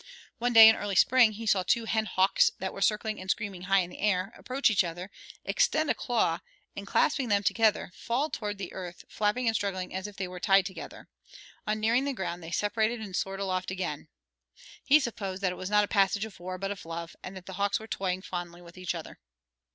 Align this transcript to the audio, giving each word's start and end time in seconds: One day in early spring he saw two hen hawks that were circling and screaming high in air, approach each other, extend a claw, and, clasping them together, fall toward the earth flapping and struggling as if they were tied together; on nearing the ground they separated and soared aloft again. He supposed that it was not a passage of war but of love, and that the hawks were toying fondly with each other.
One 0.39 0.51
day 0.51 0.67
in 0.67 0.75
early 0.75 0.95
spring 0.95 1.33
he 1.33 1.45
saw 1.45 1.61
two 1.61 1.85
hen 1.85 2.05
hawks 2.07 2.49
that 2.57 2.73
were 2.73 2.81
circling 2.81 3.21
and 3.21 3.29
screaming 3.29 3.65
high 3.69 3.81
in 3.81 3.93
air, 3.93 4.33
approach 4.35 4.71
each 4.71 4.83
other, 4.83 5.11
extend 5.45 5.91
a 5.91 5.93
claw, 5.93 6.39
and, 6.75 6.87
clasping 6.87 7.29
them 7.29 7.43
together, 7.43 7.91
fall 7.93 8.31
toward 8.31 8.57
the 8.57 8.73
earth 8.73 9.05
flapping 9.09 9.45
and 9.45 9.55
struggling 9.55 9.93
as 9.93 10.07
if 10.07 10.15
they 10.15 10.27
were 10.27 10.39
tied 10.39 10.65
together; 10.65 11.07
on 11.67 11.79
nearing 11.79 12.05
the 12.05 12.13
ground 12.13 12.41
they 12.41 12.49
separated 12.49 12.99
and 12.99 13.15
soared 13.15 13.39
aloft 13.41 13.69
again. 13.69 14.07
He 14.83 14.99
supposed 14.99 15.43
that 15.43 15.51
it 15.51 15.55
was 15.61 15.69
not 15.69 15.83
a 15.83 15.87
passage 15.87 16.25
of 16.25 16.39
war 16.39 16.57
but 16.57 16.71
of 16.71 16.83
love, 16.83 17.15
and 17.21 17.37
that 17.37 17.45
the 17.45 17.53
hawks 17.61 17.79
were 17.79 17.85
toying 17.85 18.23
fondly 18.23 18.63
with 18.63 18.79
each 18.79 18.95
other. 18.95 19.19